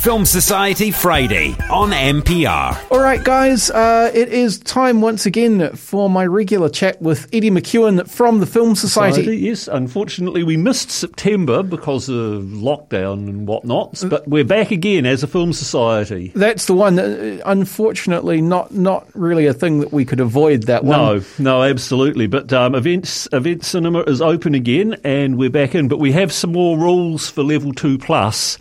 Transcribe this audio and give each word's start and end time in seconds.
Film 0.00 0.24
Society 0.24 0.90
Friday 0.90 1.54
on 1.70 1.90
MPR. 1.90 2.90
All 2.90 3.00
right, 3.00 3.22
guys, 3.22 3.70
uh, 3.70 4.10
it 4.14 4.30
is 4.30 4.58
time 4.60 5.02
once 5.02 5.26
again 5.26 5.76
for 5.76 6.08
my 6.08 6.24
regular 6.24 6.70
chat 6.70 7.02
with 7.02 7.28
Eddie 7.34 7.50
McEwen 7.50 8.08
from 8.08 8.40
the 8.40 8.46
Film 8.46 8.74
Society. 8.74 9.16
Society, 9.16 9.36
Yes, 9.36 9.68
unfortunately, 9.68 10.42
we 10.42 10.56
missed 10.56 10.90
September 10.90 11.62
because 11.62 12.08
of 12.08 12.44
lockdown 12.44 13.28
and 13.28 13.46
whatnot, 13.46 14.02
but 14.08 14.26
we're 14.26 14.42
back 14.42 14.70
again 14.70 15.04
as 15.04 15.22
a 15.22 15.26
film 15.26 15.52
society. 15.52 16.32
That's 16.34 16.64
the 16.64 16.72
one. 16.72 16.98
Uh, 16.98 17.42
unfortunately, 17.44 18.40
not 18.40 18.72
not 18.72 19.06
really 19.14 19.44
a 19.44 19.52
thing 19.52 19.80
that 19.80 19.92
we 19.92 20.06
could 20.06 20.20
avoid. 20.20 20.62
That 20.62 20.82
one. 20.82 20.98
No, 20.98 21.24
no, 21.38 21.62
absolutely. 21.62 22.26
But 22.26 22.50
um, 22.54 22.74
events 22.74 23.28
event 23.32 23.66
cinema 23.66 24.00
is 24.04 24.22
open 24.22 24.54
again, 24.54 24.96
and 25.04 25.36
we're 25.36 25.50
back 25.50 25.74
in. 25.74 25.88
But 25.88 25.98
we 25.98 26.12
have 26.12 26.32
some 26.32 26.52
more 26.52 26.78
rules 26.78 27.28
for 27.28 27.42
level 27.42 27.74
two 27.74 27.98
plus. 27.98 28.56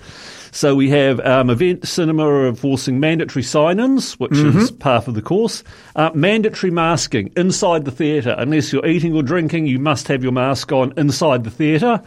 So 0.51 0.75
we 0.75 0.89
have 0.89 1.19
um, 1.21 1.49
event 1.49 1.87
cinema 1.87 2.47
enforcing 2.47 2.99
mandatory 2.99 3.43
sign-ins, 3.43 4.13
which 4.19 4.37
is 4.37 4.71
part 4.71 5.07
of 5.07 5.13
the 5.13 5.21
course. 5.21 5.63
Uh, 5.95 6.09
mandatory 6.13 6.71
masking 6.71 7.31
inside 7.35 7.85
the 7.85 7.91
theatre. 7.91 8.35
Unless 8.37 8.73
you're 8.73 8.85
eating 8.85 9.15
or 9.15 9.23
drinking, 9.23 9.67
you 9.67 9.79
must 9.79 10.07
have 10.07 10.23
your 10.23 10.31
mask 10.31 10.71
on 10.71 10.93
inside 10.97 11.43
the 11.43 11.51
theatre. 11.51 12.01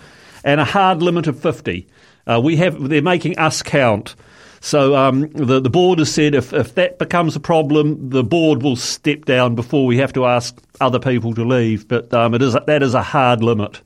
And 0.44 0.60
a 0.60 0.64
hard 0.64 1.02
limit 1.02 1.26
of 1.28 1.38
50. 1.38 1.86
Uh, 2.26 2.40
we 2.42 2.56
have, 2.56 2.88
they're 2.88 3.02
making 3.02 3.38
us 3.38 3.62
count. 3.62 4.16
So 4.60 4.94
um, 4.94 5.28
the, 5.32 5.60
the 5.60 5.70
board 5.70 5.98
has 5.98 6.12
said 6.12 6.34
if, 6.36 6.52
if 6.52 6.76
that 6.76 6.98
becomes 6.98 7.34
a 7.34 7.40
problem, 7.40 8.10
the 8.10 8.22
board 8.22 8.62
will 8.62 8.76
step 8.76 9.24
down 9.24 9.56
before 9.56 9.86
we 9.86 9.96
have 9.98 10.12
to 10.12 10.24
ask 10.24 10.56
other 10.80 11.00
people 11.00 11.34
to 11.34 11.44
leave. 11.44 11.88
But 11.88 12.14
um, 12.14 12.34
it 12.34 12.42
is, 12.42 12.56
that 12.66 12.82
is 12.82 12.94
a 12.94 13.02
hard 13.02 13.42
limit. 13.42 13.80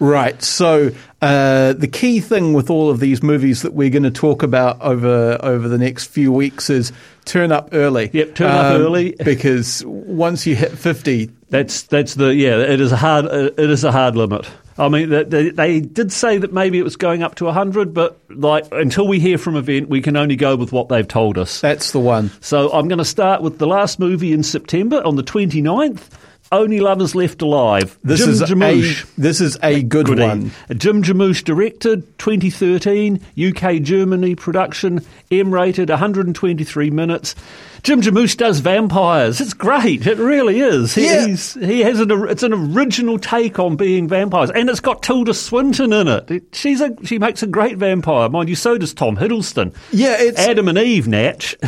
Right. 0.00 0.40
So 0.42 0.90
uh, 1.20 1.72
the 1.72 1.88
key 1.88 2.20
thing 2.20 2.52
with 2.52 2.70
all 2.70 2.90
of 2.90 3.00
these 3.00 3.22
movies 3.22 3.62
that 3.62 3.72
we're 3.74 3.90
going 3.90 4.04
to 4.04 4.10
talk 4.10 4.42
about 4.42 4.80
over 4.80 5.38
over 5.42 5.68
the 5.68 5.78
next 5.78 6.06
few 6.06 6.30
weeks 6.32 6.70
is 6.70 6.92
turn 7.24 7.52
up 7.52 7.70
early. 7.72 8.04
Um, 8.04 8.10
Yep, 8.12 8.34
turn 8.36 8.50
up 8.50 8.80
early. 8.80 9.16
because 9.24 9.84
once 9.84 10.46
you 10.46 10.54
hit 10.54 10.72
fifty, 10.72 11.30
That's 11.50 11.82
that's 11.82 12.14
the 12.14 12.34
yeah. 12.34 12.58
It 12.58 12.80
is 12.80 12.92
a 12.92 12.96
hard 12.96 13.24
it 13.26 13.58
is 13.58 13.84
a 13.84 13.92
hard 13.92 14.14
limit. 14.16 14.48
I 14.80 14.88
mean, 14.88 15.08
they, 15.08 15.24
they, 15.24 15.50
they 15.50 15.80
did 15.80 16.12
say 16.12 16.38
that 16.38 16.52
maybe 16.52 16.78
it 16.78 16.84
was 16.84 16.94
going 16.94 17.24
up 17.24 17.34
to 17.36 17.50
hundred, 17.50 17.92
but 17.92 18.20
like 18.30 18.64
until 18.70 19.08
we 19.08 19.18
hear 19.18 19.36
from 19.36 19.56
event, 19.56 19.88
we 19.88 20.00
can 20.00 20.16
only 20.16 20.36
go 20.36 20.54
with 20.54 20.70
what 20.70 20.88
they've 20.88 21.08
told 21.08 21.36
us. 21.36 21.60
that's 21.60 21.90
the 21.90 21.98
one. 21.98 22.30
So 22.40 22.70
I'm 22.70 22.86
going 22.86 22.98
to 22.98 23.04
start 23.04 23.42
with 23.42 23.58
the 23.58 23.66
last 23.66 23.98
movie 23.98 24.32
in 24.32 24.44
September 24.44 25.02
on 25.04 25.16
the 25.16 25.24
29th. 25.24 26.04
Only 26.50 26.80
Lovers 26.80 27.14
Left 27.14 27.42
Alive. 27.42 27.98
This 28.02 28.20
Jim 28.20 28.30
is 28.30 28.42
Jarmusch. 28.42 29.04
a 29.04 29.20
this 29.20 29.40
is 29.40 29.58
a 29.62 29.82
good 29.82 30.06
Goody. 30.06 30.22
one. 30.22 30.50
Jim 30.76 31.02
Jarmusch 31.02 31.44
directed, 31.44 32.18
2013, 32.18 33.20
UK 33.38 33.82
Germany 33.82 34.34
production, 34.34 35.04
M 35.30 35.52
rated, 35.52 35.90
123 35.90 36.90
minutes. 36.90 37.34
Jim 37.82 38.00
Jarmusch 38.00 38.36
does 38.36 38.58
vampires. 38.60 39.40
It's 39.40 39.52
great. 39.54 40.06
It 40.06 40.18
really 40.18 40.58
is. 40.60 40.94
He, 40.94 41.04
Yeah. 41.04 41.26
he's, 41.26 41.54
he 41.54 41.80
has 41.80 42.00
an 42.00 42.10
it's 42.28 42.42
an 42.42 42.52
original 42.52 43.18
take 43.18 43.58
on 43.58 43.76
being 43.76 44.08
vampires, 44.08 44.50
and 44.50 44.68
it's 44.70 44.80
got 44.80 45.02
Tilda 45.02 45.34
Swinton 45.34 45.92
in 45.92 46.08
it. 46.08 46.30
It- 46.30 46.44
She's 46.52 46.80
a 46.80 46.96
she 47.04 47.18
makes 47.18 47.42
a 47.42 47.46
great 47.46 47.76
vampire, 47.76 48.28
mind 48.30 48.48
you. 48.48 48.56
So 48.56 48.78
does 48.78 48.94
Tom 48.94 49.16
Hiddleston. 49.16 49.74
Yeah, 49.92 50.16
it's 50.18 50.38
Adam 50.38 50.66
and 50.68 50.78
Eve, 50.78 51.06
Natch. 51.08 51.56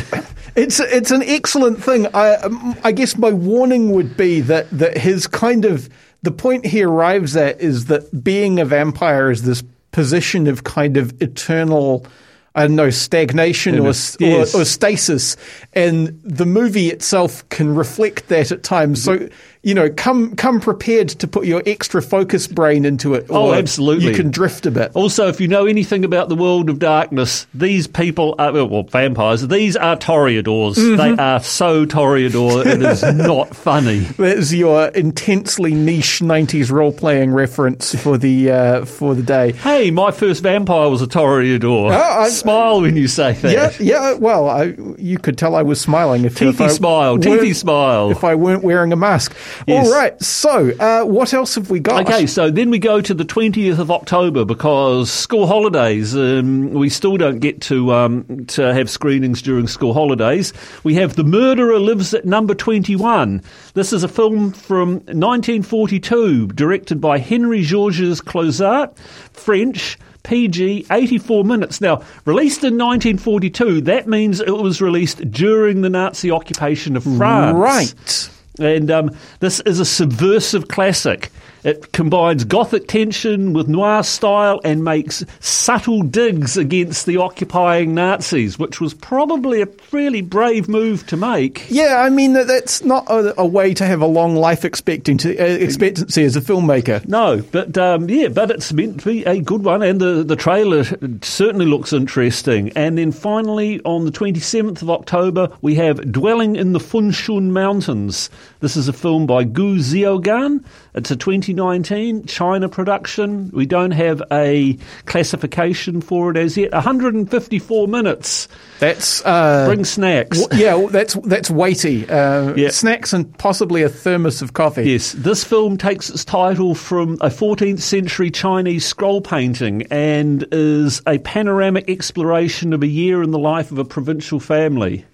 It's 0.53 0.81
it's 0.81 1.11
an 1.11 1.23
excellent 1.23 1.81
thing. 1.81 2.07
I 2.13 2.33
um, 2.35 2.75
I 2.83 2.91
guess 2.91 3.17
my 3.17 3.31
warning 3.31 3.91
would 3.93 4.17
be 4.17 4.41
that 4.41 4.69
that 4.71 4.97
his 4.97 5.27
kind 5.27 5.65
of 5.65 5.89
the 6.23 6.31
point 6.31 6.65
he 6.65 6.83
arrives 6.83 7.35
at 7.35 7.61
is 7.61 7.85
that 7.85 8.23
being 8.23 8.59
a 8.59 8.65
vampire 8.65 9.31
is 9.31 9.43
this 9.43 9.63
position 9.91 10.47
of 10.47 10.63
kind 10.63 10.97
of 10.97 11.21
eternal. 11.21 12.05
I 12.53 12.67
don't 12.67 12.75
know, 12.75 12.89
stagnation 12.89 13.79
or, 13.79 13.87
Yes. 13.87 14.17
or, 14.55 14.61
or 14.61 14.65
stasis. 14.65 15.37
And 15.73 16.19
the 16.23 16.45
movie 16.45 16.89
itself 16.89 17.47
can 17.49 17.73
reflect 17.75 18.27
that 18.27 18.51
at 18.51 18.61
times. 18.63 19.01
So, 19.03 19.29
you 19.63 19.73
know, 19.75 19.89
come 19.89 20.35
come 20.35 20.59
prepared 20.59 21.07
to 21.09 21.27
put 21.27 21.45
your 21.45 21.61
extra 21.65 22.01
focus 22.01 22.47
brain 22.47 22.83
into 22.83 23.13
it. 23.13 23.27
Oh, 23.29 23.53
absolutely. 23.53 24.07
You 24.09 24.15
can 24.15 24.31
drift 24.31 24.65
a 24.65 24.71
bit. 24.71 24.91
Also, 24.95 25.27
if 25.27 25.39
you 25.39 25.47
know 25.47 25.65
anything 25.67 26.03
about 26.03 26.29
the 26.29 26.35
world 26.35 26.69
of 26.69 26.79
darkness, 26.79 27.45
these 27.53 27.85
people 27.87 28.33
are, 28.39 28.51
well, 28.51 28.83
vampires, 28.83 29.47
these 29.47 29.77
are 29.77 29.95
Toreadors. 29.95 30.75
Mm-hmm. 30.77 30.95
They 30.97 31.21
are 31.23 31.39
so 31.41 31.85
Toreador, 31.85 32.65
it 32.65 32.81
is 32.81 33.03
not 33.15 33.55
funny. 33.55 33.99
There's 33.99 34.51
your 34.53 34.87
intensely 34.87 35.73
niche 35.75 36.19
'90s 36.21 36.71
role-playing 36.71 37.31
reference 37.31 37.93
for 38.01 38.17
the 38.17 38.51
uh, 38.51 38.85
for 38.85 39.13
the 39.15 39.23
day. 39.23 39.51
Hey, 39.53 39.91
my 39.91 40.09
first 40.11 40.41
vampire 40.43 40.89
was 40.89 41.01
a 41.03 41.07
Toreador. 41.07 41.91
Oh, 41.91 41.93
I- 41.93 42.29
Smile 42.41 42.81
when 42.81 42.95
you 42.97 43.07
say 43.07 43.33
that. 43.33 43.51
Yeah, 43.51 43.71
yeah. 43.79 44.13
Well, 44.13 44.49
I, 44.49 44.75
you 44.97 45.17
could 45.17 45.37
tell 45.37 45.55
I 45.55 45.61
was 45.61 45.79
smiling 45.79 46.25
if, 46.25 46.41
if 46.41 46.57
Teethy 46.57 46.65
I 46.65 46.67
smile, 46.67 47.17
teethy 47.17 47.55
smile. 47.55 48.11
If 48.11 48.23
I 48.23 48.35
weren't 48.35 48.63
wearing 48.63 48.91
a 48.91 48.95
mask. 48.95 49.35
Yes. 49.67 49.87
All 49.87 49.93
right. 49.93 50.21
So, 50.21 50.71
uh, 50.79 51.03
what 51.05 51.33
else 51.33 51.55
have 51.55 51.69
we 51.69 51.79
got? 51.79 52.07
Okay, 52.07 52.25
so 52.27 52.49
then 52.49 52.69
we 52.69 52.79
go 52.79 53.01
to 53.01 53.13
the 53.13 53.25
20th 53.25 53.79
of 53.79 53.91
October 53.91 54.45
because 54.45 55.11
school 55.11 55.47
holidays, 55.47 56.15
um, 56.15 56.71
we 56.71 56.89
still 56.89 57.17
don't 57.17 57.39
get 57.39 57.61
to, 57.61 57.93
um, 57.93 58.45
to 58.47 58.73
have 58.73 58.89
screenings 58.89 59.41
during 59.41 59.67
school 59.67 59.93
holidays. 59.93 60.53
We 60.83 60.95
have 60.95 61.15
The 61.15 61.23
Murderer 61.23 61.79
Lives 61.79 62.13
at 62.13 62.25
Number 62.25 62.53
21. 62.53 63.41
This 63.73 63.93
is 63.93 64.03
a 64.03 64.07
film 64.07 64.51
from 64.51 64.93
1942, 65.05 66.47
directed 66.47 66.99
by 66.99 67.17
Henry 67.19 67.61
Georges 67.63 68.21
Clouzot, 68.21 68.97
French. 69.31 69.97
PG, 70.23 70.87
84 70.91 71.43
minutes. 71.43 71.81
Now, 71.81 72.01
released 72.25 72.63
in 72.63 72.77
1942, 72.77 73.81
that 73.81 74.07
means 74.07 74.39
it 74.39 74.51
was 74.51 74.81
released 74.81 75.31
during 75.31 75.81
the 75.81 75.89
Nazi 75.89 76.31
occupation 76.31 76.95
of 76.95 77.03
France. 77.03 77.55
Right. 77.57 78.29
And 78.59 78.91
um, 78.91 79.11
this 79.39 79.59
is 79.61 79.79
a 79.79 79.85
subversive 79.85 80.67
classic. 80.67 81.31
It 81.63 81.91
combines 81.91 82.43
gothic 82.43 82.87
tension 82.87 83.53
with 83.53 83.67
noir 83.67 84.03
style 84.03 84.59
and 84.63 84.83
makes 84.83 85.23
subtle 85.39 86.01
digs 86.01 86.57
against 86.57 87.05
the 87.05 87.17
occupying 87.17 87.93
Nazis, 87.93 88.57
which 88.57 88.81
was 88.81 88.93
probably 88.93 89.61
a 89.61 89.67
really 89.91 90.21
brave 90.21 90.67
move 90.67 91.05
to 91.07 91.17
make. 91.17 91.65
Yeah, 91.69 92.01
I 92.03 92.09
mean 92.09 92.33
that's 92.33 92.83
not 92.83 93.09
a, 93.09 93.39
a 93.39 93.45
way 93.45 93.73
to 93.75 93.85
have 93.85 94.01
a 94.01 94.07
long 94.07 94.35
life 94.35 94.65
expectancy, 94.65 95.37
uh, 95.37 95.45
expectancy 95.45 96.23
as 96.23 96.35
a 96.35 96.41
filmmaker. 96.41 97.07
No, 97.07 97.43
but 97.51 97.77
um, 97.77 98.09
yeah, 98.09 98.29
but 98.29 98.51
it's 98.51 98.73
meant 98.73 99.01
to 99.01 99.05
be 99.05 99.23
a 99.25 99.39
good 99.41 99.63
one, 99.63 99.83
and 99.83 99.99
the, 99.99 100.23
the 100.23 100.35
trailer 100.35 100.83
certainly 101.21 101.65
looks 101.65 101.93
interesting. 101.93 102.69
And 102.75 102.97
then 102.97 103.11
finally, 103.11 103.81
on 103.81 104.05
the 104.05 104.11
27th 104.11 104.81
of 104.81 104.89
October, 104.89 105.49
we 105.61 105.75
have 105.75 106.11
Dwelling 106.11 106.55
in 106.55 106.73
the 106.73 106.79
Fuchun 106.79 107.51
Mountains. 107.51 108.29
This 108.59 108.75
is 108.75 108.87
a 108.87 108.93
film 108.93 109.25
by 109.25 109.43
Gu 109.43 109.77
Xiaogang. 109.77 110.63
It's 110.93 111.11
a 111.11 111.15
2019 111.55 112.25
China 112.25 112.69
production. 112.69 113.49
We 113.53 113.65
don't 113.65 113.91
have 113.91 114.21
a 114.31 114.77
classification 115.05 116.01
for 116.01 116.31
it 116.31 116.37
as 116.37 116.57
yet. 116.57 116.71
154 116.71 117.87
minutes. 117.87 118.47
That's 118.79 119.23
uh, 119.25 119.65
Bring 119.67 119.85
snacks. 119.85 120.41
w- 120.41 120.63
yeah, 120.63 120.75
well, 120.75 120.87
that's 120.87 121.13
that's 121.23 121.49
weighty. 121.49 122.09
Uh, 122.09 122.53
Yeah. 122.55 122.69
Snacks 122.69 123.13
and 123.13 123.35
possibly 123.37 123.83
a 123.83 123.89
thermos 123.89 124.41
of 124.41 124.53
coffee. 124.53 124.91
Yes, 124.91 125.11
this 125.13 125.43
film 125.43 125.77
takes 125.77 126.09
its 126.09 126.25
title 126.25 126.73
from 126.75 127.13
a 127.21 127.29
14th 127.29 127.79
century 127.81 128.31
Chinese 128.31 128.85
scroll 128.85 129.21
painting 129.21 129.83
and 129.91 130.45
is 130.51 131.01
a 131.07 131.19
panoramic 131.19 131.89
exploration 131.89 132.73
of 132.73 132.81
a 132.83 132.87
year 132.87 133.21
in 133.23 133.31
the 133.31 133.39
life 133.39 133.71
of 133.71 133.77
a 133.77 133.85
provincial 133.85 134.39
family. 134.39 135.05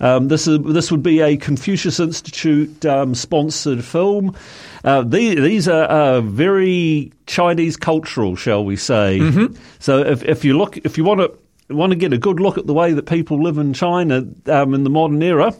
Um, 0.00 0.28
this 0.28 0.46
is 0.46 0.58
this 0.62 0.90
would 0.90 1.02
be 1.02 1.20
a 1.20 1.36
Confucius 1.36 2.00
Institute 2.00 2.84
um, 2.84 3.14
sponsored 3.14 3.84
film. 3.84 4.36
Uh, 4.84 5.02
these, 5.02 5.36
these 5.36 5.68
are 5.68 5.84
uh, 5.84 6.20
very 6.20 7.12
Chinese 7.26 7.76
cultural, 7.76 8.36
shall 8.36 8.64
we 8.64 8.76
say? 8.76 9.18
So 9.78 9.98
if, 9.98 10.22
if 10.22 10.44
you 10.44 10.56
look, 10.56 10.76
if 10.78 10.96
you 10.96 11.04
want 11.04 11.20
to 11.20 11.74
want 11.74 11.90
to 11.90 11.96
get 11.96 12.12
a 12.12 12.18
good 12.18 12.38
look 12.38 12.58
at 12.58 12.66
the 12.66 12.74
way 12.74 12.92
that 12.92 13.06
people 13.06 13.42
live 13.42 13.58
in 13.58 13.72
China 13.72 14.24
um, 14.46 14.74
in 14.74 14.84
the 14.84 14.90
modern 14.90 15.20
era, 15.22 15.52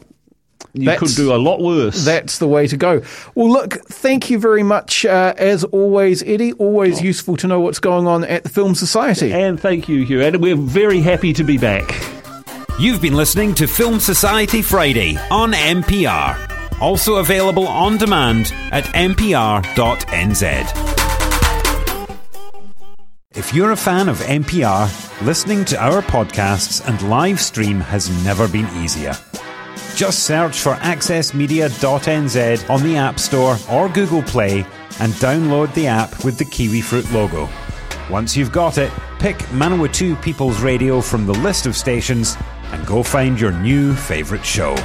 you 0.73 0.85
That's- 0.85 0.99
could 0.99 1.15
do 1.15 1.33
a 1.33 1.37
lot 1.37 1.59
worse. 1.59 2.05
That's 2.05 2.37
the 2.37 2.47
way 2.47 2.67
to 2.67 2.77
go. 2.77 3.01
Well, 3.35 3.49
look, 3.51 3.73
thank 3.87 4.29
you 4.29 4.39
very 4.39 4.63
much, 4.63 5.05
uh, 5.05 5.33
as 5.37 5.63
always, 5.65 6.23
Eddie. 6.23 6.53
Always 6.53 7.01
useful 7.01 7.35
to 7.37 7.47
know 7.47 7.59
what's 7.59 7.79
going 7.79 8.07
on 8.07 8.23
at 8.23 8.43
the 8.43 8.49
Film 8.49 8.75
Society. 8.75 9.33
And 9.33 9.59
thank 9.59 9.89
you, 9.89 10.05
Hugh. 10.05 10.21
And 10.21 10.37
we're 10.41 10.55
very 10.55 11.01
happy 11.01 11.33
to 11.33 11.43
be 11.43 11.57
back. 11.57 12.16
You've 12.79 13.01
been 13.01 13.15
listening 13.15 13.55
to 13.55 13.67
Film 13.67 13.99
Society 13.99 14.61
Friday 14.61 15.17
on 15.31 15.53
MPR. 15.53 16.79
Also 16.79 17.15
available 17.15 17.67
on 17.67 17.97
demand 17.97 18.53
at 18.71 18.83
mpr.nz. 18.83 20.43
If 23.35 23.51
you're 23.51 23.71
a 23.71 23.75
fan 23.75 24.07
of 24.07 24.19
MPR, 24.19 25.25
listening 25.25 25.65
to 25.65 25.83
our 25.83 26.03
podcasts 26.03 26.87
and 26.87 27.09
live 27.09 27.41
stream 27.41 27.79
has 27.79 28.11
never 28.23 28.47
been 28.47 28.67
easier. 28.77 29.13
Just 29.95 30.27
search 30.27 30.59
for 30.59 30.75
accessmedia.nz 30.75 32.69
on 32.69 32.83
the 32.83 32.95
App 32.95 33.19
Store 33.19 33.57
or 33.71 33.89
Google 33.89 34.21
Play 34.21 34.59
and 34.99 35.13
download 35.13 35.73
the 35.73 35.87
app 35.87 36.23
with 36.23 36.37
the 36.37 36.45
kiwi 36.45 36.81
fruit 36.81 37.11
logo. 37.11 37.49
Once 38.11 38.37
you've 38.37 38.51
got 38.51 38.77
it, 38.77 38.91
pick 39.17 39.37
Manawatu 39.49 40.21
People's 40.21 40.61
Radio 40.61 41.01
from 41.01 41.25
the 41.25 41.33
list 41.33 41.65
of 41.65 41.75
stations 41.75 42.37
and 42.71 42.85
go 42.85 43.03
find 43.03 43.39
your 43.39 43.51
new 43.51 43.93
favourite 43.93 44.45
show. 44.45 44.75